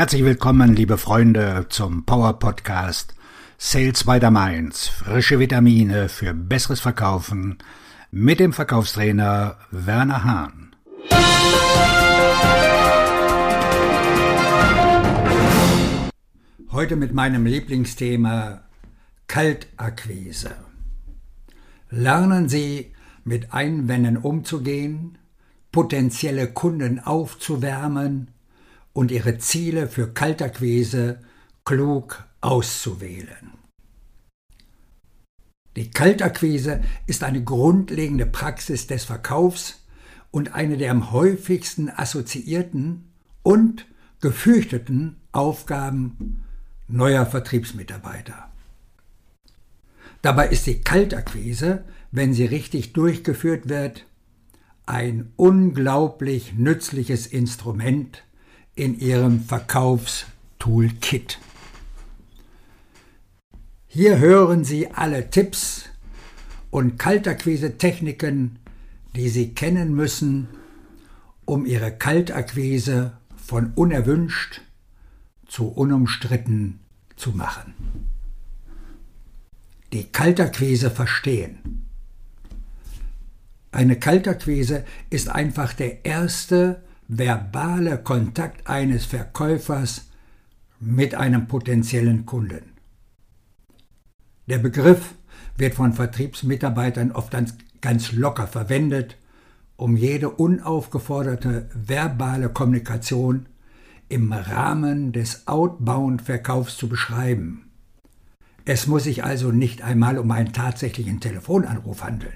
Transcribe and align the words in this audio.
Herzlich 0.00 0.24
willkommen, 0.24 0.74
liebe 0.74 0.96
Freunde, 0.96 1.66
zum 1.68 2.06
Power 2.06 2.38
Podcast 2.38 3.14
Sales 3.58 4.04
by 4.04 4.18
the 4.18 4.30
Mainz. 4.30 4.88
Frische 4.88 5.38
Vitamine 5.38 6.08
für 6.08 6.32
besseres 6.32 6.80
Verkaufen 6.80 7.58
mit 8.10 8.40
dem 8.40 8.54
Verkaufstrainer 8.54 9.58
Werner 9.70 10.24
Hahn. 10.24 10.74
Heute 16.72 16.96
mit 16.96 17.12
meinem 17.12 17.44
Lieblingsthema 17.44 18.62
Kaltakquise. 19.26 20.52
Lernen 21.90 22.48
Sie, 22.48 22.94
mit 23.24 23.52
Einwänden 23.52 24.16
umzugehen, 24.16 25.18
potenzielle 25.70 26.46
Kunden 26.46 27.00
aufzuwärmen 27.00 28.30
und 28.92 29.10
ihre 29.10 29.38
Ziele 29.38 29.88
für 29.88 30.12
Kaltakquise 30.12 31.20
klug 31.64 32.24
auszuwählen. 32.40 33.52
Die 35.76 35.90
Kaltakquise 35.90 36.82
ist 37.06 37.22
eine 37.22 37.44
grundlegende 37.44 38.26
Praxis 38.26 38.86
des 38.86 39.04
Verkaufs 39.04 39.86
und 40.30 40.54
eine 40.54 40.76
der 40.76 40.90
am 40.90 41.12
häufigsten 41.12 41.88
assoziierten 41.90 43.12
und 43.42 43.86
gefürchteten 44.20 45.16
Aufgaben 45.32 46.44
neuer 46.88 47.24
Vertriebsmitarbeiter. 47.24 48.50
Dabei 50.22 50.48
ist 50.48 50.66
die 50.66 50.80
Kaltakquise, 50.80 51.84
wenn 52.10 52.34
sie 52.34 52.44
richtig 52.44 52.92
durchgeführt 52.92 53.68
wird, 53.68 54.06
ein 54.86 55.32
unglaublich 55.36 56.54
nützliches 56.54 57.26
Instrument 57.26 58.24
in 58.80 58.98
ihrem 58.98 59.42
Verkaufstoolkit. 59.42 61.38
Hier 63.86 64.18
hören 64.18 64.64
Sie 64.64 64.90
alle 64.90 65.28
Tipps 65.28 65.84
und 66.70 66.98
Kaltakquise-Techniken, 66.98 68.58
die 69.14 69.28
Sie 69.28 69.52
kennen 69.52 69.94
müssen, 69.94 70.48
um 71.44 71.66
Ihre 71.66 71.92
Kaltakquise 71.92 73.12
von 73.36 73.74
unerwünscht 73.74 74.62
zu 75.46 75.68
unumstritten 75.68 76.80
zu 77.16 77.32
machen. 77.32 77.74
Die 79.92 80.04
Kaltakquise 80.04 80.90
verstehen. 80.90 81.84
Eine 83.72 83.98
Kaltakquise 83.98 84.86
ist 85.10 85.28
einfach 85.28 85.74
der 85.74 86.06
erste 86.06 86.82
verbale 87.12 87.98
Kontakt 87.98 88.68
eines 88.68 89.04
Verkäufers 89.04 90.10
mit 90.78 91.16
einem 91.16 91.48
potenziellen 91.48 92.24
Kunden. 92.24 92.62
Der 94.46 94.58
Begriff 94.58 95.14
wird 95.56 95.74
von 95.74 95.92
Vertriebsmitarbeitern 95.92 97.10
oft 97.10 97.36
ganz 97.80 98.12
locker 98.12 98.46
verwendet, 98.46 99.16
um 99.76 99.96
jede 99.96 100.30
unaufgeforderte 100.30 101.68
verbale 101.74 102.48
Kommunikation 102.48 103.46
im 104.08 104.32
Rahmen 104.32 105.10
des 105.10 105.48
Outbound-Verkaufs 105.48 106.76
zu 106.76 106.88
beschreiben. 106.88 107.70
Es 108.64 108.86
muss 108.86 109.04
sich 109.04 109.24
also 109.24 109.50
nicht 109.50 109.82
einmal 109.82 110.16
um 110.16 110.30
einen 110.30 110.52
tatsächlichen 110.52 111.18
Telefonanruf 111.18 112.04
handeln. 112.04 112.34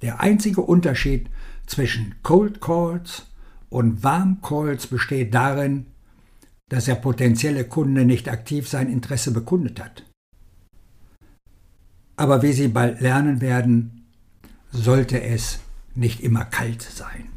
Der 0.00 0.20
einzige 0.20 0.62
Unterschied 0.62 1.28
zwischen 1.70 2.16
Cold 2.22 2.60
Calls 2.60 3.26
und 3.68 4.02
Warm 4.02 4.42
Calls 4.42 4.88
besteht 4.88 5.32
darin, 5.32 5.86
dass 6.68 6.84
der 6.84 6.96
potenzielle 6.96 7.64
Kunde 7.64 8.04
nicht 8.04 8.28
aktiv 8.28 8.68
sein 8.68 8.90
Interesse 8.90 9.32
bekundet 9.32 9.80
hat. 9.82 10.04
Aber 12.16 12.42
wie 12.42 12.52
Sie 12.52 12.68
bald 12.68 13.00
lernen 13.00 13.40
werden, 13.40 14.04
sollte 14.72 15.22
es 15.22 15.60
nicht 15.94 16.20
immer 16.20 16.44
kalt 16.44 16.82
sein. 16.82 17.28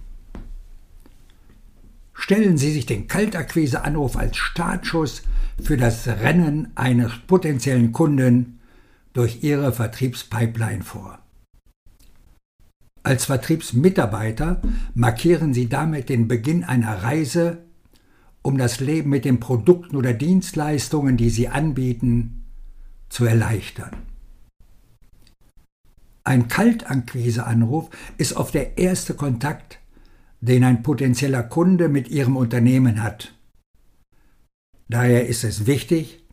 Stellen 2.14 2.58
Sie 2.58 2.72
sich 2.72 2.86
den 2.86 3.08
Kaltakquiseanruf 3.08 4.18
als 4.18 4.38
Startschuss 4.38 5.24
für 5.62 5.78
das 5.78 6.08
Rennen 6.08 6.72
eines 6.76 7.12
potenziellen 7.28 7.92
Kunden 7.92 8.60
durch 9.14 9.44
Ihre 9.44 9.72
Vertriebspipeline 9.72 10.84
vor. 10.84 11.23
Als 13.04 13.26
Vertriebsmitarbeiter 13.26 14.62
markieren 14.96 15.54
Sie 15.54 15.68
damit 15.68 16.08
den 16.08 16.30
Beginn 16.30 16.64
einer 16.64 17.04
Reise, 17.04 17.66
um 18.42 18.58
das 18.58 18.80
Leben 18.80 19.10
mit 19.10 19.26
den 19.26 19.42
Produkten 19.42 19.98
oder 19.98 20.14
Dienstleistungen, 20.14 21.18
die 21.18 21.30
Sie 21.30 21.50
anbieten, 21.50 22.46
zu 23.10 23.26
erleichtern. 23.26 23.92
Ein 26.24 26.48
Kaltakquiseanruf 26.48 27.90
ist 28.18 28.38
oft 28.38 28.54
der 28.54 28.78
erste 28.78 29.14
Kontakt, 29.14 29.80
den 30.40 30.64
ein 30.64 30.82
potenzieller 30.82 31.44
Kunde 31.44 31.90
mit 31.90 32.08
Ihrem 32.08 32.38
Unternehmen 32.38 33.04
hat. 33.04 33.36
Daher 34.88 35.28
ist 35.28 35.44
es 35.44 35.66
wichtig, 35.66 36.26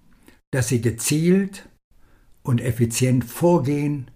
dass 0.53 0.69
Sie 0.69 0.80
gezielt 0.80 1.69
und 2.42 2.60
effizient 2.60 3.25
vorgehen 3.25 4.10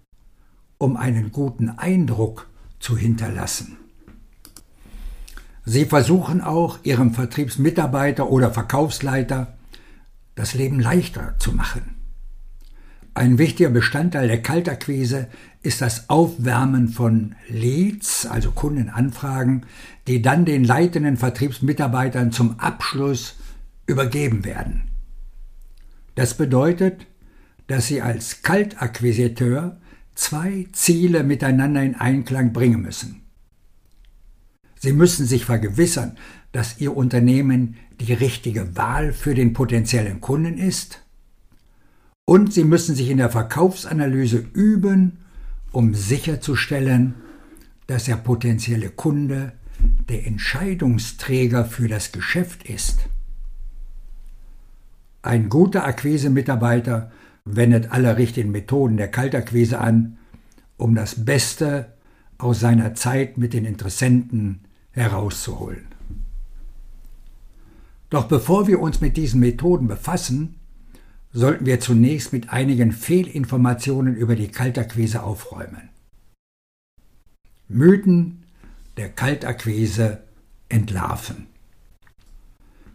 um 0.77 0.97
einen 0.97 1.31
guten 1.31 1.69
Eindruck 1.69 2.47
zu 2.79 2.97
hinterlassen. 2.97 3.77
Sie 5.65 5.85
versuchen 5.85 6.41
auch, 6.41 6.79
Ihrem 6.83 7.13
Vertriebsmitarbeiter 7.13 8.29
oder 8.29 8.51
Verkaufsleiter 8.51 9.55
das 10.35 10.53
Leben 10.53 10.79
leichter 10.79 11.35
zu 11.39 11.53
machen. 11.53 11.95
Ein 13.15 13.37
wichtiger 13.37 13.69
Bestandteil 13.69 14.27
der 14.27 14.41
Kaltakquise 14.41 15.27
ist 15.63 15.81
das 15.81 16.09
Aufwärmen 16.09 16.89
von 16.89 17.35
Leads, 17.47 18.27
also 18.27 18.51
Kundenanfragen, 18.51 19.65
die 20.07 20.21
dann 20.21 20.43
den 20.43 20.65
leitenden 20.65 21.15
Vertriebsmitarbeitern 21.15 22.33
zum 22.33 22.59
Abschluss 22.59 23.35
übergeben 23.87 24.43
werden. 24.43 24.89
Das 26.15 26.35
bedeutet, 26.35 27.07
dass 27.67 27.87
Sie 27.87 28.01
als 28.01 28.41
Kaltakquisiteur 28.41 29.77
zwei 30.15 30.67
Ziele 30.71 31.23
miteinander 31.23 31.83
in 31.83 31.95
Einklang 31.95 32.53
bringen 32.53 32.81
müssen. 32.81 33.21
Sie 34.79 34.93
müssen 34.93 35.25
sich 35.25 35.45
vergewissern, 35.45 36.17
dass 36.51 36.79
Ihr 36.79 36.95
Unternehmen 36.95 37.75
die 37.99 38.13
richtige 38.13 38.75
Wahl 38.75 39.13
für 39.13 39.35
den 39.35 39.53
potenziellen 39.53 40.21
Kunden 40.21 40.57
ist 40.57 41.01
und 42.25 42.53
Sie 42.53 42.63
müssen 42.63 42.95
sich 42.95 43.09
in 43.09 43.17
der 43.17 43.29
Verkaufsanalyse 43.29 44.43
üben, 44.53 45.19
um 45.71 45.93
sicherzustellen, 45.93 47.15
dass 47.87 48.05
der 48.05 48.15
potenzielle 48.15 48.89
Kunde 48.89 49.53
der 50.09 50.25
Entscheidungsträger 50.25 51.65
für 51.65 51.87
das 51.87 52.11
Geschäft 52.11 52.67
ist. 52.67 53.07
Ein 55.21 55.49
guter 55.49 55.85
Akquise-Mitarbeiter 55.85 57.11
wendet 57.45 57.91
alle 57.91 58.17
richtigen 58.17 58.51
Methoden 58.51 58.97
der 58.97 59.09
Kaltakquise 59.09 59.79
an, 59.79 60.17
um 60.77 60.95
das 60.95 61.23
Beste 61.23 61.93
aus 62.37 62.59
seiner 62.59 62.95
Zeit 62.95 63.37
mit 63.37 63.53
den 63.53 63.65
Interessenten 63.65 64.61
herauszuholen. 64.91 65.87
Doch 68.09 68.27
bevor 68.27 68.67
wir 68.67 68.79
uns 68.79 69.01
mit 69.01 69.17
diesen 69.17 69.39
Methoden 69.39 69.87
befassen, 69.87 70.55
sollten 71.31 71.65
wir 71.65 71.79
zunächst 71.79 72.33
mit 72.33 72.49
einigen 72.49 72.91
Fehlinformationen 72.91 74.15
über 74.15 74.35
die 74.35 74.47
Kaltakquise 74.47 75.23
aufräumen. 75.23 75.89
Mythen 77.67 78.43
der 78.97 79.09
Kaltakquise 79.09 80.23
entlarven. 80.69 81.47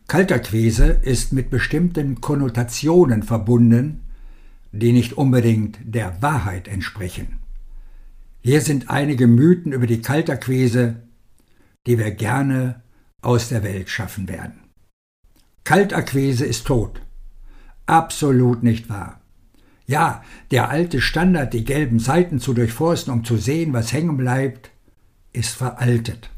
Kaltakquise 0.06 0.87
ist 0.87 1.32
mit 1.32 1.50
bestimmten 1.50 2.20
Konnotationen 2.20 3.23
verbunden, 3.23 4.00
die 4.72 4.93
nicht 4.93 5.14
unbedingt 5.14 5.78
der 5.82 6.22
Wahrheit 6.22 6.69
entsprechen. 6.69 7.38
Hier 8.43 8.61
sind 8.61 8.88
einige 8.88 9.26
Mythen 9.26 9.72
über 9.72 9.87
die 9.87 10.00
Kaltakquise, 10.00 11.02
die 11.87 11.99
wir 11.99 12.11
gerne 12.11 12.82
aus 13.20 13.49
der 13.49 13.62
Welt 13.62 13.90
schaffen 13.90 14.28
werden. 14.28 14.61
Kaltakquise 15.64 16.46
ist 16.46 16.67
tot. 16.67 17.02
Absolut 17.87 18.62
nicht 18.62 18.88
wahr. 18.88 19.20
Ja, 19.87 20.22
der 20.52 20.70
alte 20.70 21.00
Standard, 21.00 21.52
die 21.52 21.64
gelben 21.64 21.99
Seiten 21.99 22.38
zu 22.38 22.55
durchforsten, 22.55 23.12
um 23.12 23.25
zu 23.25 23.37
sehen, 23.37 23.72
was 23.72 23.93
hängen 23.93 24.17
bleibt, 24.17 24.70
ist 25.32 25.50
veraltet. 25.50 26.31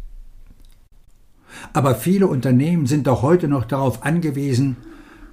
Aber 1.73 1.95
viele 1.95 2.27
Unternehmen 2.27 2.87
sind 2.87 3.07
doch 3.07 3.23
heute 3.23 3.49
noch 3.49 3.65
darauf 3.65 4.05
angewiesen, 4.05 4.77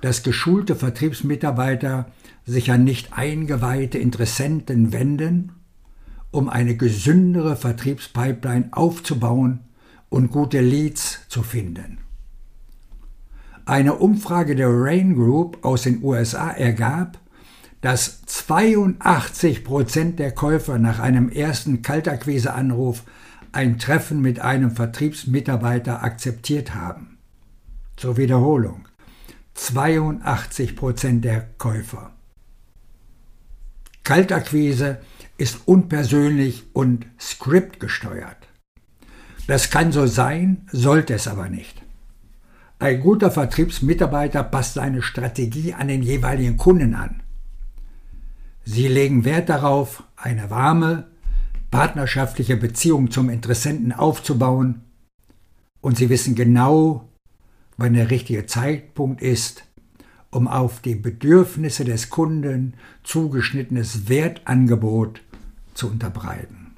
dass 0.01 0.23
geschulte 0.23 0.75
Vertriebsmitarbeiter 0.75 2.11
sich 2.45 2.71
an 2.71 2.83
nicht 2.83 3.13
eingeweihte 3.13 3.97
Interessenten 3.97 4.93
wenden, 4.93 5.51
um 6.31 6.49
eine 6.49 6.75
gesündere 6.75 7.55
Vertriebspipeline 7.55 8.69
aufzubauen 8.71 9.61
und 10.09 10.31
gute 10.31 10.61
Leads 10.61 11.21
zu 11.27 11.43
finden. 11.43 11.99
Eine 13.65 13.95
Umfrage 13.95 14.55
der 14.55 14.69
Rain 14.69 15.15
Group 15.15 15.63
aus 15.63 15.83
den 15.83 16.03
USA 16.03 16.49
ergab, 16.49 17.19
dass 17.81 18.25
82 18.25 19.63
Prozent 19.63 20.19
der 20.19 20.31
Käufer 20.31 20.79
nach 20.79 20.99
einem 20.99 21.29
ersten 21.29 21.81
Kaltakquise-Anruf 21.81 23.03
ein 23.51 23.79
Treffen 23.79 24.21
mit 24.21 24.39
einem 24.39 24.71
Vertriebsmitarbeiter 24.71 26.03
akzeptiert 26.03 26.75
haben. 26.75 27.17
Zur 27.95 28.17
Wiederholung. 28.17 28.88
82 29.59 30.75
Prozent 30.75 31.25
der 31.25 31.41
Käufer. 31.57 32.11
Kaltakquise 34.03 34.99
ist 35.37 35.59
unpersönlich 35.65 36.63
und 36.73 37.05
skriptgesteuert. 37.19 38.47
Das 39.47 39.69
kann 39.69 39.91
so 39.91 40.07
sein, 40.07 40.65
sollte 40.71 41.13
es 41.13 41.27
aber 41.27 41.49
nicht. 41.49 41.83
Ein 42.79 43.01
guter 43.01 43.29
Vertriebsmitarbeiter 43.29 44.43
passt 44.43 44.75
seine 44.75 45.01
Strategie 45.01 45.73
an 45.73 45.89
den 45.89 46.01
jeweiligen 46.01 46.57
Kunden 46.57 46.95
an. 46.95 47.21
Sie 48.63 48.87
legen 48.87 49.25
Wert 49.25 49.49
darauf, 49.49 50.03
eine 50.15 50.49
warme, 50.49 51.07
partnerschaftliche 51.69 52.55
Beziehung 52.55 53.11
zum 53.11 53.29
Interessenten 53.29 53.91
aufzubauen 53.91 54.81
und 55.81 55.97
sie 55.97 56.09
wissen 56.09 56.33
genau, 56.33 57.08
wann 57.79 57.93
der 57.93 58.11
richtige 58.11 58.45
Zeitpunkt 58.45 59.21
ist, 59.21 59.63
um 60.31 60.47
auf 60.47 60.81
die 60.81 60.95
Bedürfnisse 60.95 61.85
des 61.85 62.09
Kunden 62.09 62.73
zugeschnittenes 63.03 64.09
Wertangebot 64.09 65.21
zu 65.73 65.89
unterbreiten. 65.89 66.75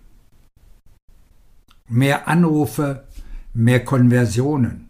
Mehr 1.89 2.27
Anrufe, 2.27 3.07
mehr 3.53 3.83
Konversionen. 3.83 4.89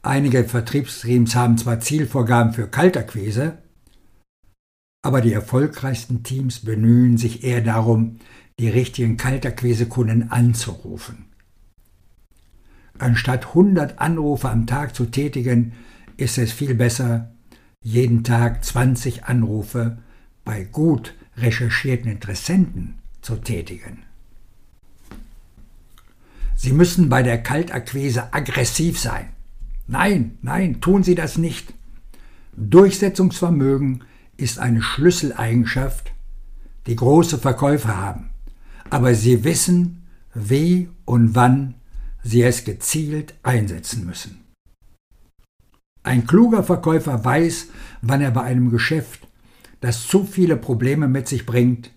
Einige 0.00 0.44
Vertriebsteams 0.44 1.34
haben 1.34 1.58
zwar 1.58 1.80
Zielvorgaben 1.80 2.52
für 2.52 2.68
Kaltakquise, 2.68 3.58
aber 5.02 5.20
die 5.20 5.32
erfolgreichsten 5.32 6.22
Teams 6.22 6.60
bemühen 6.60 7.18
sich 7.18 7.42
eher 7.44 7.60
darum, 7.60 8.18
die 8.58 8.68
richtigen 8.68 9.16
Kaltakquise-Kunden 9.16 10.30
anzurufen. 10.30 11.26
Anstatt 12.98 13.48
100 13.48 13.98
Anrufe 13.98 14.48
am 14.48 14.66
Tag 14.66 14.94
zu 14.94 15.06
tätigen, 15.06 15.72
ist 16.16 16.38
es 16.38 16.52
viel 16.52 16.74
besser, 16.74 17.30
jeden 17.82 18.24
Tag 18.24 18.64
20 18.64 19.24
Anrufe 19.24 19.98
bei 20.44 20.64
gut 20.64 21.14
recherchierten 21.36 22.10
Interessenten 22.10 22.94
zu 23.20 23.36
tätigen. 23.36 24.02
Sie 26.54 26.72
müssen 26.72 27.08
bei 27.08 27.22
der 27.22 27.42
Kaltakquise 27.42 28.32
aggressiv 28.32 28.98
sein. 28.98 29.28
Nein, 29.86 30.38
nein, 30.42 30.80
tun 30.80 31.02
Sie 31.02 31.14
das 31.14 31.36
nicht. 31.36 31.74
Durchsetzungsvermögen 32.56 34.04
ist 34.36 34.58
eine 34.58 34.82
Schlüsseleigenschaft, 34.82 36.12
die 36.86 36.96
große 36.96 37.38
Verkäufer 37.38 37.96
haben, 37.96 38.30
aber 38.90 39.14
sie 39.14 39.44
wissen, 39.44 40.02
wie 40.34 40.88
und 41.04 41.34
wann 41.34 41.74
sie 42.26 42.42
es 42.42 42.64
gezielt 42.64 43.34
einsetzen 43.42 44.04
müssen. 44.04 44.40
Ein 46.02 46.26
kluger 46.26 46.64
Verkäufer 46.64 47.24
weiß, 47.24 47.68
wann 48.02 48.20
er 48.20 48.32
bei 48.32 48.42
einem 48.42 48.70
Geschäft, 48.70 49.26
das 49.80 50.06
zu 50.06 50.24
viele 50.24 50.56
Probleme 50.56 51.08
mit 51.08 51.28
sich 51.28 51.46
bringt, 51.46 51.90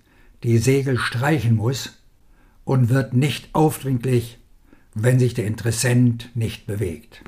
die 0.44 0.58
Segel 0.60 0.98
streichen 0.98 1.56
muss 1.56 2.00
und 2.64 2.90
wird 2.90 3.14
nicht 3.14 3.50
aufdringlich, 3.54 4.38
wenn 4.94 5.20
sich 5.20 5.34
der 5.34 5.46
Interessent 5.46 6.30
nicht 6.36 6.68
bewegt. 6.68 7.24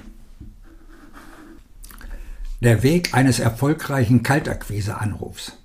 Der 2.62 2.83
Weg 2.83 3.15
eines 3.15 3.39
erfolgreichen 3.39 4.21
Kaltakquise-Anrufs. 4.21 5.57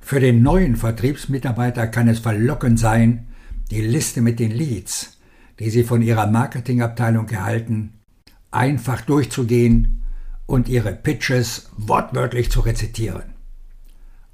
Für 0.00 0.18
den 0.18 0.42
neuen 0.42 0.76
Vertriebsmitarbeiter 0.76 1.86
kann 1.86 2.08
es 2.08 2.18
verlockend 2.18 2.78
sein, 2.78 3.28
die 3.70 3.80
Liste 3.80 4.20
mit 4.20 4.40
den 4.40 4.50
Leads, 4.50 5.13
die 5.58 5.70
Sie 5.70 5.84
von 5.84 6.02
Ihrer 6.02 6.26
Marketingabteilung 6.26 7.28
erhalten, 7.28 7.94
einfach 8.50 9.00
durchzugehen 9.00 10.02
und 10.46 10.68
Ihre 10.68 10.92
Pitches 10.92 11.70
wortwörtlich 11.76 12.50
zu 12.50 12.60
rezitieren. 12.60 13.34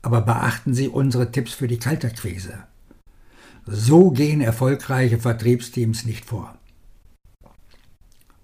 Aber 0.03 0.23
beachten 0.23 0.75
Sie 0.75 0.89
unsere 0.89 1.31
Tipps 1.31 1.53
für 1.53 1.69
die 1.69 1.79
Kaltakquise. 1.79 2.55
So 3.67 4.11
gehen 4.11 4.41
erfolgreiche 4.41 5.19
Vertriebsteams 5.19 6.05
nicht 6.05 6.25
vor. 6.25 6.57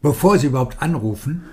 Bevor 0.03 0.39
Sie 0.39 0.49
überhaupt 0.49 0.83
anrufen, 0.83 1.45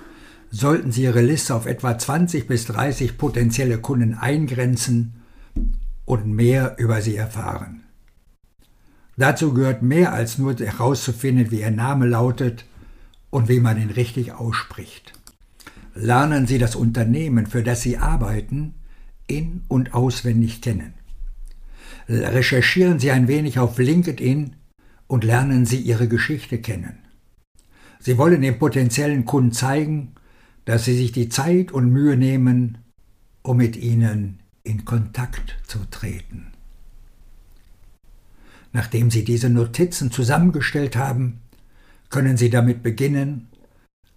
sollten 0.51 0.91
Sie 0.91 1.03
Ihre 1.03 1.21
Liste 1.21 1.55
auf 1.55 1.65
etwa 1.65 1.97
20 1.97 2.47
bis 2.47 2.65
30 2.65 3.17
potenzielle 3.17 3.79
Kunden 3.79 4.13
eingrenzen 4.13 5.15
und 6.05 6.27
mehr 6.27 6.75
über 6.77 7.01
sie 7.01 7.15
erfahren. 7.15 7.83
Dazu 9.18 9.54
gehört 9.54 9.81
mehr 9.83 10.13
als 10.13 10.38
nur 10.38 10.56
herauszufinden, 10.56 11.51
wie 11.51 11.62
Ihr 11.62 11.71
Name 11.71 12.07
lautet 12.07 12.65
und 13.30 13.50
wie 13.50 13.60
man 13.60 13.81
ihn 13.81 13.92
richtig 13.92 14.31
ausspricht. 14.31 15.13
Lernen 15.95 16.48
Sie 16.48 16.57
das 16.57 16.75
Unternehmen, 16.75 17.45
für 17.45 17.63
das 17.63 17.81
Sie 17.81 17.98
arbeiten, 17.98 18.74
in 19.27 19.62
und 19.68 19.94
auswendig 19.94 20.62
kennen. 20.62 20.94
Recherchieren 22.10 23.00
Sie 23.00 23.12
ein 23.12 23.27
wenig 23.27 23.60
auf 23.60 23.77
LinkedIn 23.77 24.56
und 25.07 25.24
lernen 25.24 25.65
Sie 25.65 25.80
Ihre 25.80 26.07
Geschichte 26.07 26.60
kennen. 26.60 26.98
Sie 28.00 28.18
wollen 28.18 28.42
dem 28.42 28.60
potenziellen 28.60 29.25
Kunden 29.25 29.54
zeigen, 29.54 30.15
dass 30.65 30.86
sie 30.86 30.95
sich 30.95 31.12
die 31.12 31.30
Zeit 31.30 31.71
und 31.71 31.89
Mühe 31.92 32.18
nehmen, 32.18 32.80
um 33.42 33.57
mit 33.57 33.75
ihnen 33.75 34.39
in 34.63 34.86
Kontakt 34.86 35.57
zu 35.68 35.80
treten. 35.89 36.52
Nachdem 38.73 39.11
Sie 39.11 39.23
diese 39.23 39.49
Notizen 39.49 40.11
zusammengestellt 40.11 40.95
haben, 40.95 41.39
können 42.09 42.37
Sie 42.37 42.49
damit 42.49 42.83
beginnen, 42.83 43.47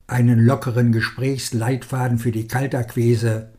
einen 0.06 0.44
lockeren 0.44 0.92
Gesprächsleitfaden 0.92 2.18
für 2.18 2.32
die 2.32 2.48
Kaltakquise 2.48 3.50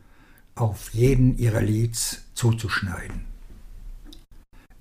auf 0.55 0.93
jeden 0.93 1.37
Ihrer 1.37 1.61
Leads 1.61 2.23
zuzuschneiden. 2.33 3.21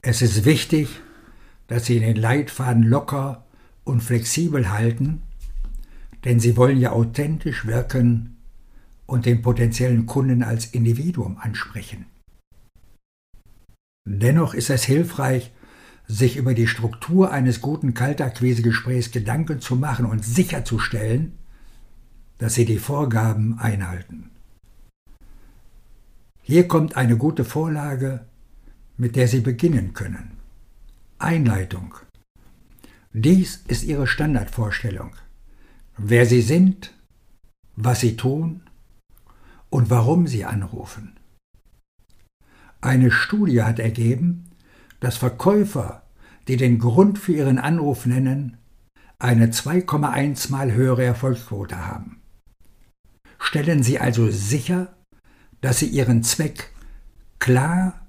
Es 0.02 0.22
ist 0.22 0.44
wichtig, 0.44 0.88
dass 1.68 1.86
Sie 1.86 2.00
den 2.00 2.16
Leitfaden 2.16 2.82
locker 2.82 3.44
und 3.84 4.02
flexibel 4.02 4.70
halten 4.70 5.22
denn 6.26 6.40
sie 6.40 6.56
wollen 6.56 6.78
ja 6.78 6.90
authentisch 6.90 7.66
wirken 7.66 8.36
und 9.06 9.26
den 9.26 9.42
potenziellen 9.42 10.06
Kunden 10.06 10.42
als 10.42 10.66
Individuum 10.66 11.38
ansprechen. 11.38 12.06
Dennoch 14.04 14.52
ist 14.52 14.68
es 14.68 14.82
hilfreich, 14.82 15.52
sich 16.08 16.36
über 16.36 16.54
die 16.54 16.66
Struktur 16.66 17.32
eines 17.32 17.60
guten 17.60 17.94
Kaltakquisegesprächs 17.94 19.10
Gedanken 19.10 19.60
zu 19.60 19.76
machen 19.76 20.06
und 20.06 20.24
sicherzustellen, 20.24 21.32
dass 22.38 22.54
sie 22.54 22.64
die 22.64 22.78
Vorgaben 22.78 23.58
einhalten. 23.58 24.30
Hier 26.42 26.68
kommt 26.68 26.96
eine 26.96 27.16
gute 27.16 27.44
Vorlage, 27.44 28.26
mit 28.96 29.16
der 29.16 29.26
Sie 29.26 29.40
beginnen 29.40 29.94
können. 29.94 30.32
Einleitung. 31.18 31.94
Dies 33.12 33.64
ist 33.66 33.82
Ihre 33.84 34.06
Standardvorstellung 34.06 35.10
wer 35.96 36.26
sie 36.26 36.42
sind, 36.42 36.94
was 37.74 38.00
sie 38.00 38.16
tun 38.16 38.62
und 39.70 39.90
warum 39.90 40.26
sie 40.26 40.44
anrufen. 40.44 41.16
Eine 42.80 43.10
Studie 43.10 43.62
hat 43.62 43.78
ergeben, 43.78 44.45
dass 45.06 45.18
Verkäufer, 45.18 46.02
die 46.48 46.56
den 46.56 46.80
Grund 46.80 47.20
für 47.20 47.32
ihren 47.32 47.60
Anruf 47.60 48.06
nennen, 48.06 48.56
eine 49.20 49.52
2,1 49.52 50.50
mal 50.50 50.72
höhere 50.72 51.04
Erfolgsquote 51.04 51.86
haben. 51.86 52.20
Stellen 53.38 53.84
Sie 53.84 54.00
also 54.00 54.28
sicher, 54.32 54.96
dass 55.60 55.78
Sie 55.78 55.86
Ihren 55.86 56.24
Zweck 56.24 56.72
klar 57.38 58.04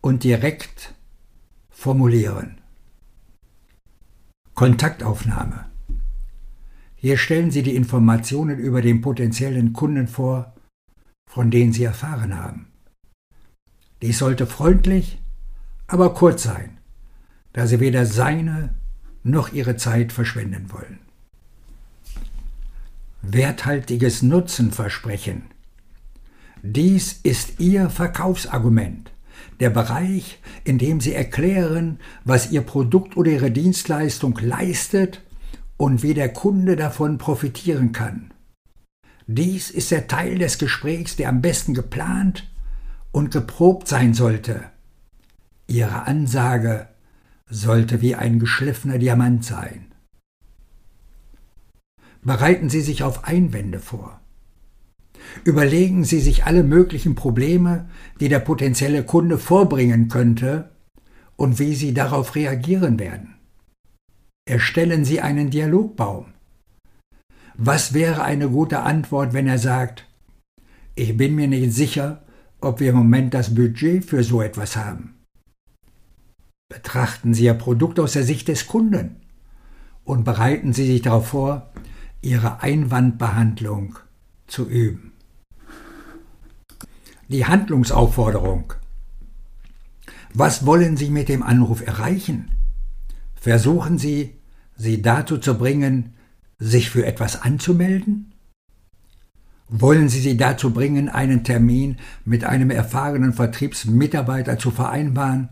und 0.00 0.24
direkt 0.24 0.94
formulieren. 1.68 2.62
Kontaktaufnahme. 4.54 5.66
Hier 6.96 7.18
stellen 7.18 7.50
Sie 7.50 7.62
die 7.62 7.76
Informationen 7.76 8.58
über 8.58 8.80
den 8.80 9.02
potenziellen 9.02 9.74
Kunden 9.74 10.08
vor, 10.08 10.54
von 11.28 11.50
denen 11.50 11.74
Sie 11.74 11.84
erfahren 11.84 12.38
haben. 12.38 12.68
Dies 14.00 14.16
sollte 14.16 14.46
freundlich, 14.46 15.20
aber 15.88 16.14
kurz 16.14 16.44
sein, 16.44 16.78
da 17.52 17.66
Sie 17.66 17.80
weder 17.80 18.06
seine 18.06 18.74
noch 19.24 19.52
Ihre 19.52 19.76
Zeit 19.76 20.12
verschwenden 20.12 20.70
wollen. 20.70 21.00
Werthaltiges 23.22 24.22
Nutzenversprechen. 24.22 25.42
Dies 26.62 27.20
ist 27.22 27.58
Ihr 27.58 27.90
Verkaufsargument, 27.90 29.10
der 29.60 29.70
Bereich, 29.70 30.38
in 30.64 30.78
dem 30.78 31.00
Sie 31.00 31.14
erklären, 31.14 31.98
was 32.24 32.52
Ihr 32.52 32.62
Produkt 32.62 33.16
oder 33.16 33.30
Ihre 33.30 33.50
Dienstleistung 33.50 34.38
leistet 34.40 35.22
und 35.76 36.02
wie 36.02 36.14
der 36.14 36.32
Kunde 36.32 36.76
davon 36.76 37.18
profitieren 37.18 37.92
kann. 37.92 38.32
Dies 39.26 39.70
ist 39.70 39.90
der 39.90 40.06
Teil 40.06 40.38
des 40.38 40.58
Gesprächs, 40.58 41.16
der 41.16 41.28
am 41.28 41.42
besten 41.42 41.74
geplant 41.74 42.48
und 43.12 43.30
geprobt 43.30 43.88
sein 43.88 44.14
sollte. 44.14 44.64
Ihre 45.68 46.06
Ansage 46.06 46.88
sollte 47.48 48.00
wie 48.00 48.14
ein 48.14 48.38
geschliffener 48.38 48.98
Diamant 48.98 49.44
sein. 49.44 49.92
Bereiten 52.22 52.68
Sie 52.68 52.80
sich 52.80 53.02
auf 53.02 53.24
Einwände 53.24 53.78
vor. 53.78 54.20
Überlegen 55.44 56.04
Sie 56.04 56.20
sich 56.20 56.44
alle 56.44 56.62
möglichen 56.62 57.14
Probleme, 57.14 57.88
die 58.18 58.28
der 58.28 58.40
potenzielle 58.40 59.04
Kunde 59.04 59.38
vorbringen 59.38 60.08
könnte 60.08 60.70
und 61.36 61.58
wie 61.58 61.74
Sie 61.74 61.94
darauf 61.94 62.34
reagieren 62.34 62.98
werden. 62.98 63.34
Erstellen 64.46 65.04
Sie 65.04 65.20
einen 65.20 65.50
Dialogbaum. 65.50 66.32
Was 67.54 67.92
wäre 67.92 68.22
eine 68.22 68.48
gute 68.48 68.80
Antwort, 68.80 69.32
wenn 69.34 69.46
er 69.46 69.58
sagt, 69.58 70.06
ich 70.94 71.16
bin 71.16 71.34
mir 71.34 71.46
nicht 71.46 71.72
sicher, 71.72 72.24
ob 72.60 72.80
wir 72.80 72.90
im 72.90 72.96
Moment 72.96 73.34
das 73.34 73.54
Budget 73.54 74.04
für 74.04 74.24
so 74.24 74.42
etwas 74.42 74.76
haben. 74.76 75.17
Betrachten 76.82 77.34
Sie 77.34 77.46
Ihr 77.46 77.54
Produkt 77.54 77.98
aus 77.98 78.12
der 78.12 78.22
Sicht 78.22 78.46
des 78.46 78.68
Kunden 78.68 79.16
und 80.04 80.22
bereiten 80.22 80.72
Sie 80.72 80.86
sich 80.86 81.02
darauf 81.02 81.26
vor, 81.26 81.72
Ihre 82.22 82.62
Einwandbehandlung 82.62 83.98
zu 84.46 84.68
üben. 84.68 85.10
Die 87.26 87.46
Handlungsaufforderung. 87.46 88.74
Was 90.32 90.64
wollen 90.66 90.96
Sie 90.96 91.10
mit 91.10 91.28
dem 91.28 91.42
Anruf 91.42 91.84
erreichen? 91.84 92.52
Versuchen 93.34 93.98
Sie, 93.98 94.36
Sie 94.76 95.02
dazu 95.02 95.38
zu 95.38 95.58
bringen, 95.58 96.14
sich 96.60 96.90
für 96.90 97.04
etwas 97.04 97.42
anzumelden? 97.42 98.34
Wollen 99.68 100.08
Sie 100.08 100.20
sie 100.20 100.36
dazu 100.36 100.72
bringen, 100.72 101.08
einen 101.08 101.42
Termin 101.42 101.96
mit 102.24 102.44
einem 102.44 102.70
erfahrenen 102.70 103.32
Vertriebsmitarbeiter 103.32 104.60
zu 104.60 104.70
vereinbaren, 104.70 105.48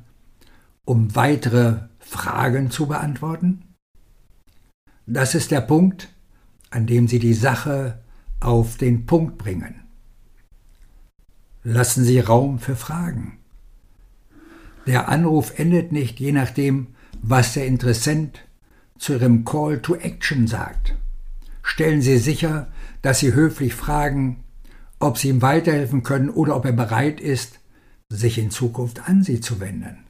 um 0.87 1.14
weitere 1.14 1.81
Fragen 1.99 2.71
zu 2.71 2.87
beantworten? 2.87 3.75
Das 5.07 5.35
ist 5.35 5.50
der 5.50 5.61
Punkt, 5.61 6.09
an 6.71 6.87
dem 6.87 7.09
Sie 7.09 7.19
die 7.19 7.35
Sache 7.35 7.99
auf 8.40 8.78
den 8.78 9.05
Punkt 9.05 9.37
bringen. 9.37 9.83
Lassen 11.62 12.05
Sie 12.05 12.21
Raum 12.21 12.59
für 12.59 12.76
Fragen. 12.76 13.38
Der 14.87 15.09
Anruf 15.09 15.59
endet 15.59 15.90
nicht 15.90 16.21
je 16.21 16.33
nachdem, 16.33 16.88
was 17.21 17.55
der 17.55 17.66
Interessent 17.66 18.47
zu 18.99 19.14
Ihrem 19.14 19.45
Call 19.45 19.83
to 19.83 19.97
Action 19.97 20.47
sagt. 20.47 20.95
Stellen 21.62 22.00
Sie 22.00 22.19
sicher, 22.19 22.69
dass 23.02 23.19
Sie 23.19 23.35
höflich 23.35 23.75
fragen, 23.75 24.45
ob 25.00 25.19
Sie 25.19 25.28
ihm 25.28 25.43
weiterhelfen 25.43 26.05
können 26.05 26.31
oder 26.31 26.57
ob 26.57 26.64
er 26.64 26.73
bereit 26.73 27.21
ist, 27.21 27.59
sich 28.09 28.38
in 28.38 28.52
Zukunft 28.52 29.09
an 29.09 29.25
Sie 29.25 29.40
zu 29.40 29.59
wenden. 29.59 30.06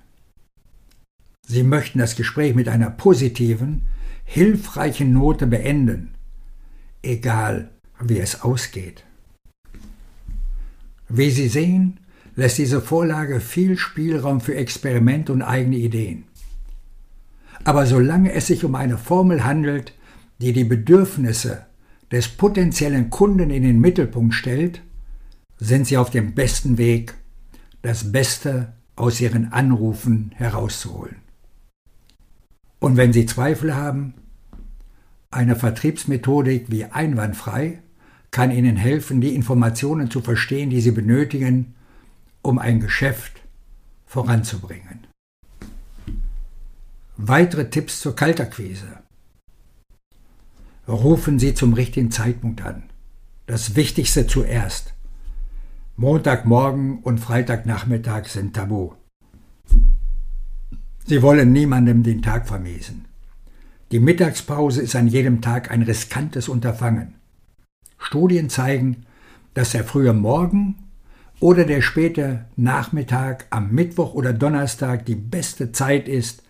Sie 1.49 1.63
möchten 1.63 2.01
das 2.01 2.17
Gespräch 2.17 2.55
mit 2.57 2.69
einer 2.69 2.91
positiven, 2.91 3.83
hilfreichen 4.25 5.13
Note 5.13 5.47
beenden, 5.47 6.11
egal 7.03 7.71
wie 8.01 8.19
es 8.19 8.43
ausgeht. 8.43 9.05
Wie 11.09 11.31
Sie 11.31 11.47
sehen, 11.47 12.01
lässt 12.35 12.59
diese 12.59 12.81
Vorlage 12.81 13.41
viel 13.41 13.79
Spielraum 13.79 14.41
für 14.41 14.57
Experiment 14.57 15.31
und 15.31 15.43
eigene 15.43 15.77
Ideen. 15.77 16.25
Aber 17.63 17.87
solange 17.87 18.33
es 18.33 18.49
sich 18.49 18.65
um 18.65 18.75
eine 18.75 18.99
Formel 18.99 19.45
handelt, 19.45 19.95
die 20.41 20.53
die 20.53 20.65
Bedürfnisse 20.65 21.67
des 22.11 22.29
potenziellen 22.29 23.09
Kunden 23.09 23.51
in 23.51 23.63
den 23.63 23.81
Mittelpunkt 23.81 24.35
stellt, 24.35 24.83
sind 25.59 25.87
Sie 25.87 25.97
auf 25.97 26.11
dem 26.11 26.35
besten 26.35 26.77
Weg, 26.77 27.15
das 27.83 28.11
Beste 28.11 28.75
aus 28.97 29.21
Ihren 29.21 29.53
Anrufen 29.53 30.33
herauszuholen. 30.35 31.26
Und 32.79 32.97
wenn 32.97 33.13
Sie 33.13 33.27
Zweifel 33.27 33.75
haben, 33.75 34.15
eine 35.31 35.57
Vertriebsmethodik 35.57 36.71
wie 36.71 36.85
einwandfrei 36.85 37.83
kann 38.31 38.51
Ihnen 38.51 38.77
helfen, 38.77 39.21
die 39.21 39.35
Informationen 39.35 40.11
zu 40.11 40.21
verstehen, 40.21 40.71
die 40.71 40.81
Sie 40.81 40.91
benötigen, 40.91 41.75
um 42.43 42.59
ein 42.59 42.81
Geschäft 42.81 43.41
voranzubringen. 44.07 45.07
Weitere 47.17 47.71
Tipps 47.71 48.01
zur 48.01 48.15
Kaltakquise. 48.15 48.99
Rufen 50.87 51.39
Sie 51.39 51.55
zum 51.55 51.73
richtigen 51.73 52.11
Zeitpunkt 52.11 52.63
an. 52.63 52.85
Das 53.47 53.75
Wichtigste 53.75 54.27
zuerst. 54.27 54.95
Montagmorgen 55.97 56.99
und 56.99 57.19
Freitagnachmittag 57.19 58.27
sind 58.27 58.55
tabu. 58.55 58.93
Sie 61.07 61.23
wollen 61.23 61.53
niemandem 61.53 62.03
den 62.03 62.21
Tag 62.21 62.49
vermiesen. 62.49 63.05
Die 63.93 64.01
Mittagspause 64.01 64.83
ist 64.83 64.97
an 64.97 65.07
jedem 65.07 65.41
Tag 65.41 65.71
ein 65.71 65.83
riskantes 65.83 66.49
Unterfangen. 66.49 67.15
Studien 67.97 68.51
zeigen, 68.51 69.07
dass 69.55 69.71
der 69.71 69.85
frühe 69.85 70.13
Morgen 70.13 70.75
oder 71.39 71.65
der 71.65 71.81
späte 71.81 72.47
Nachmittag 72.57 73.47
am 73.51 73.71
Mittwoch 73.71 74.15
oder 74.15 74.33
Donnerstag 74.33 75.07
die 75.07 75.15
beste 75.15 75.71
Zeit 75.71 76.09
ist, 76.09 76.43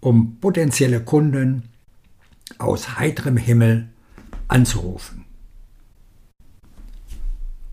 um 0.00 0.36
potenzielle 0.38 1.00
Kunden 1.00 1.62
aus 2.58 2.98
heiterem 2.98 3.38
Himmel 3.38 3.88
anzurufen. 4.48 5.24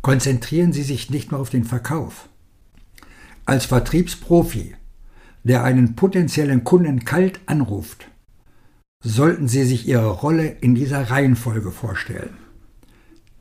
Konzentrieren 0.02 0.72
Sie 0.72 0.84
sich 0.84 1.10
nicht 1.10 1.32
nur 1.32 1.42
auf 1.42 1.50
den 1.50 1.66
Verkauf. 1.66 2.30
Als 3.46 3.66
Vertriebsprofi, 3.66 4.76
der 5.46 5.64
einen 5.64 5.96
potenziellen 5.96 6.64
Kunden 6.64 7.06
kalt 7.06 7.40
anruft, 7.46 8.10
sollten 9.04 9.48
Sie 9.48 9.64
sich 9.64 9.88
Ihre 9.88 10.10
Rolle 10.10 10.48
in 10.48 10.74
dieser 10.74 11.12
Reihenfolge 11.12 11.72
vorstellen. 11.72 12.36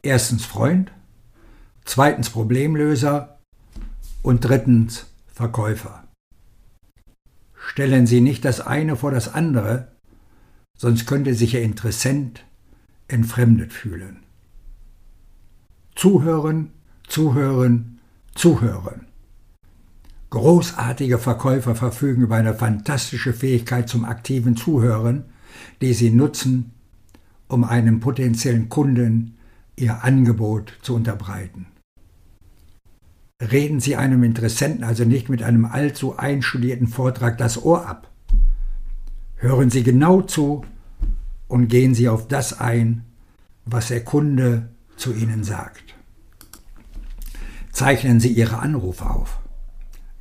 Erstens 0.02 0.44
Freund, 0.44 0.92
zweitens 1.86 2.28
Problemlöser 2.28 3.40
und 4.22 4.44
drittens 4.44 5.06
Verkäufer. 5.32 6.04
Stellen 7.56 8.06
Sie 8.06 8.20
nicht 8.20 8.44
das 8.44 8.60
eine 8.60 8.96
vor 8.96 9.10
das 9.10 9.32
andere, 9.32 9.88
sonst 10.76 11.06
könnte 11.06 11.34
sich 11.34 11.54
Ihr 11.54 11.62
Interessent 11.62 12.44
entfremdet 13.08 13.72
fühlen. 13.72 14.24
Zuhören, 15.94 16.70
zuhören, 17.08 17.98
zuhören. 18.34 19.06
Großartige 20.34 21.18
Verkäufer 21.18 21.76
verfügen 21.76 22.22
über 22.22 22.34
eine 22.34 22.54
fantastische 22.54 23.32
Fähigkeit 23.32 23.88
zum 23.88 24.04
aktiven 24.04 24.56
Zuhören, 24.56 25.26
die 25.80 25.94
sie 25.94 26.10
nutzen, 26.10 26.72
um 27.46 27.62
einem 27.62 28.00
potenziellen 28.00 28.68
Kunden 28.68 29.36
ihr 29.76 30.02
Angebot 30.02 30.72
zu 30.82 30.96
unterbreiten. 30.96 31.66
Reden 33.40 33.78
Sie 33.78 33.94
einem 33.94 34.24
Interessenten 34.24 34.82
also 34.82 35.04
nicht 35.04 35.28
mit 35.28 35.44
einem 35.44 35.66
allzu 35.66 36.16
einstudierten 36.16 36.88
Vortrag 36.88 37.38
das 37.38 37.64
Ohr 37.64 37.86
ab. 37.86 38.10
Hören 39.36 39.70
Sie 39.70 39.84
genau 39.84 40.20
zu 40.20 40.64
und 41.46 41.68
gehen 41.68 41.94
Sie 41.94 42.08
auf 42.08 42.26
das 42.26 42.58
ein, 42.58 43.04
was 43.66 43.86
der 43.86 44.02
Kunde 44.02 44.68
zu 44.96 45.12
Ihnen 45.12 45.44
sagt. 45.44 45.94
Zeichnen 47.70 48.18
Sie 48.18 48.32
Ihre 48.32 48.58
Anrufe 48.58 49.08
auf. 49.08 49.43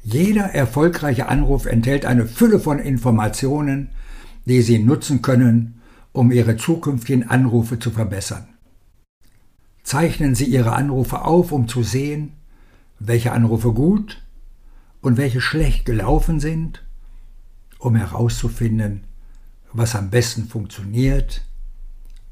Jeder 0.03 0.53
erfolgreiche 0.53 1.29
Anruf 1.29 1.65
enthält 1.65 2.05
eine 2.05 2.25
Fülle 2.25 2.60
von 2.60 2.77
Informationen, 2.77 3.89
die 4.45 4.62
Sie 4.62 4.79
nutzen 4.79 5.22
können, 5.22 5.81
um 6.12 6.31
Ihre 6.31 6.57
zukünftigen 6.57 7.29
Anrufe 7.29 7.79
zu 7.79 7.89
verbessern. 7.89 8.48
Zeichnen 9.83 10.36
Sie 10.36 10.45
Ihre 10.45 10.74
Anrufe 10.74 11.22
auf, 11.22 11.53
um 11.53 11.69
zu 11.69 11.83
sehen, 11.83 12.33
welche 13.00 13.31
Anrufe 13.31 13.72
gut 13.72 14.22
und 15.01 15.17
welche 15.17 15.39
schlecht 15.39 15.86
gelaufen 15.86 16.41
sind, 16.41 16.83
um 17.79 17.95
herauszufinden, 17.95 19.05
was 19.72 19.95
am 19.95 20.10
besten 20.10 20.48
funktioniert 20.48 21.45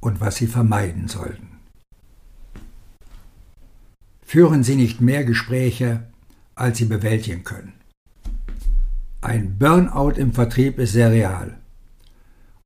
und 0.01 0.19
was 0.19 0.35
Sie 0.35 0.47
vermeiden 0.47 1.07
sollten. 1.07 1.47
Führen 4.23 4.63
Sie 4.63 4.75
nicht 4.75 5.01
mehr 5.01 5.23
Gespräche, 5.23 6.11
als 6.55 6.77
Sie 6.77 6.86
bewältigen 6.86 7.43
können. 7.43 7.74
Ein 9.22 9.58
Burnout 9.58 10.12
im 10.17 10.34
Vertrieb 10.34 10.79
ist 10.79 10.93
sehr 10.93 11.12
real. 11.12 11.58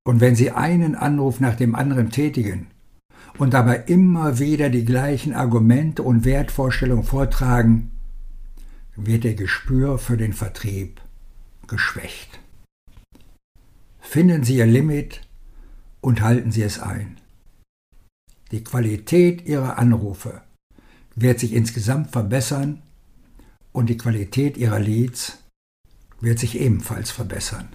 Und 0.07 0.21
wenn 0.21 0.35
Sie 0.35 0.51
einen 0.51 0.95
Anruf 0.95 1.39
nach 1.39 1.55
dem 1.55 1.75
anderen 1.75 2.11
tätigen 2.11 2.67
und 3.37 3.53
dabei 3.53 3.77
immer 3.87 4.39
wieder 4.39 4.69
die 4.69 4.85
gleichen 4.85 5.33
Argumente 5.33 6.03
und 6.03 6.23
Wertvorstellungen 6.23 7.03
vortragen, 7.03 7.91
wird 8.95 9.25
Ihr 9.25 9.35
Gespür 9.35 9.97
für 9.97 10.15
den 10.15 10.33
Vertrieb 10.33 11.01
geschwächt. 11.67 12.39
Finden 13.99 14.43
Sie 14.43 14.57
Ihr 14.57 14.67
Limit 14.67 15.21
und 15.99 16.21
halten 16.21 16.51
Sie 16.51 16.61
es 16.61 16.79
ein. 16.79 17.17
Die 18.51 18.63
Qualität 18.63 19.45
Ihrer 19.45 19.77
Anrufe 19.77 20.41
wird 21.15 21.39
sich 21.39 21.53
insgesamt 21.53 22.11
verbessern 22.11 22.81
und 23.75 23.87
die 23.87 23.97
Qualität 23.97 24.55
Ihrer 24.55 24.79
Leads 24.79 25.37
wird 26.21 26.39
sich 26.39 26.57
ebenfalls 26.59 27.11
verbessern. 27.11 27.67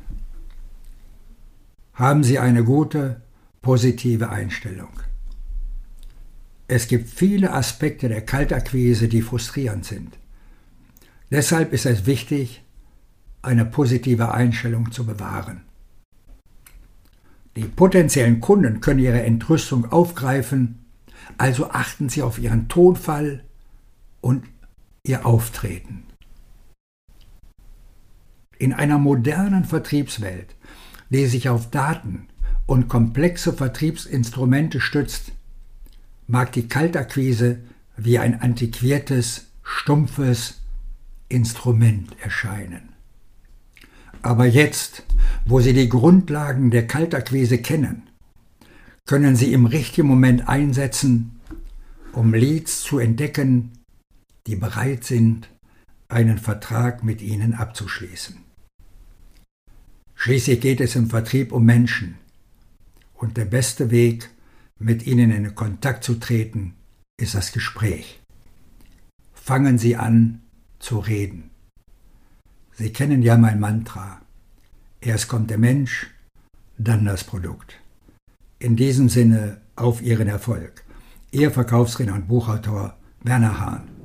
Haben 1.92 2.24
Sie 2.24 2.38
eine 2.38 2.64
gute, 2.64 3.20
positive 3.60 4.30
Einstellung. 4.30 4.88
Es 6.68 6.88
gibt 6.88 7.10
viele 7.10 7.52
Aspekte 7.52 8.08
der 8.08 8.24
Kaltakquise, 8.24 9.08
die 9.08 9.20
frustrierend 9.20 9.84
sind. 9.84 10.16
Deshalb 11.30 11.74
ist 11.74 11.84
es 11.84 12.06
wichtig, 12.06 12.64
eine 13.42 13.66
positive 13.66 14.32
Einstellung 14.32 14.92
zu 14.92 15.04
bewahren. 15.04 15.60
Die 17.56 17.64
potenziellen 17.64 18.40
Kunden 18.40 18.80
können 18.80 19.00
ihre 19.00 19.22
Entrüstung 19.22 19.92
aufgreifen, 19.92 20.78
also 21.36 21.70
achten 21.70 22.08
Sie 22.08 22.22
auf 22.22 22.38
Ihren 22.38 22.68
Tonfall 22.68 23.44
und 24.22 24.44
Ihr 25.02 25.24
Auftreten. 25.24 26.04
In 28.58 28.74
einer 28.74 28.98
modernen 28.98 29.64
Vertriebswelt, 29.64 30.54
die 31.08 31.24
sich 31.26 31.48
auf 31.48 31.70
Daten 31.70 32.28
und 32.66 32.88
komplexe 32.88 33.54
Vertriebsinstrumente 33.54 34.80
stützt, 34.80 35.32
mag 36.26 36.52
die 36.52 36.68
Kaltakquise 36.68 37.60
wie 37.96 38.18
ein 38.18 38.42
antiquiertes, 38.42 39.46
stumpfes 39.62 40.60
Instrument 41.30 42.14
erscheinen. 42.20 42.90
Aber 44.20 44.44
jetzt, 44.44 45.04
wo 45.46 45.60
Sie 45.60 45.72
die 45.72 45.88
Grundlagen 45.88 46.70
der 46.70 46.86
Kaltakquise 46.86 47.56
kennen, 47.58 48.02
können 49.06 49.34
Sie 49.34 49.54
im 49.54 49.64
richtigen 49.64 50.08
Moment 50.08 50.46
einsetzen, 50.46 51.40
um 52.12 52.34
Leads 52.34 52.82
zu 52.82 52.98
entdecken, 52.98 53.72
die 54.46 54.56
bereit 54.56 55.04
sind, 55.04 55.48
einen 56.08 56.38
Vertrag 56.38 57.04
mit 57.04 57.22
Ihnen 57.22 57.54
abzuschließen. 57.54 58.38
Schließlich 60.14 60.60
geht 60.60 60.80
es 60.80 60.96
im 60.96 61.08
Vertrieb 61.08 61.52
um 61.52 61.64
Menschen, 61.64 62.16
und 63.20 63.36
der 63.36 63.44
beste 63.44 63.90
Weg, 63.90 64.30
mit 64.78 65.06
ihnen 65.06 65.30
in 65.30 65.54
Kontakt 65.54 66.04
zu 66.04 66.14
treten, 66.14 66.74
ist 67.18 67.34
das 67.34 67.52
Gespräch. 67.52 68.20
Fangen 69.34 69.76
Sie 69.76 69.96
an 69.96 70.40
zu 70.78 70.98
reden. 70.98 71.50
Sie 72.72 72.90
kennen 72.92 73.20
ja 73.20 73.36
mein 73.36 73.60
Mantra. 73.60 74.22
Erst 75.02 75.28
kommt 75.28 75.50
der 75.50 75.58
Mensch, 75.58 76.10
dann 76.78 77.04
das 77.04 77.24
Produkt. 77.24 77.78
In 78.58 78.74
diesem 78.74 79.10
Sinne 79.10 79.60
auf 79.76 80.00
Ihren 80.00 80.28
Erfolg. 80.28 80.84
Ihr 81.30 81.50
Verkaufsredner 81.50 82.14
und 82.14 82.28
Buchautor 82.28 82.96
Werner 83.22 83.60
Hahn. 83.60 83.99